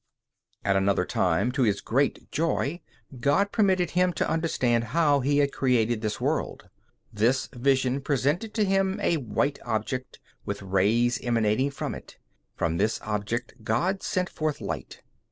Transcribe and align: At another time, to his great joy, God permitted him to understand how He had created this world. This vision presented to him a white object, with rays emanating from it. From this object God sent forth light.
At 0.65 0.75
another 0.75 1.05
time, 1.05 1.51
to 1.51 1.61
his 1.61 1.79
great 1.79 2.31
joy, 2.31 2.81
God 3.19 3.51
permitted 3.51 3.91
him 3.91 4.13
to 4.13 4.27
understand 4.27 4.85
how 4.97 5.19
He 5.19 5.37
had 5.37 5.53
created 5.53 6.01
this 6.01 6.19
world. 6.19 6.69
This 7.13 7.45
vision 7.53 8.01
presented 8.01 8.51
to 8.55 8.65
him 8.65 8.99
a 9.03 9.17
white 9.17 9.59
object, 9.63 10.19
with 10.43 10.63
rays 10.63 11.19
emanating 11.21 11.69
from 11.69 11.93
it. 11.93 12.17
From 12.55 12.77
this 12.77 12.99
object 13.03 13.63
God 13.63 14.01
sent 14.01 14.27
forth 14.27 14.59
light. 14.59 15.03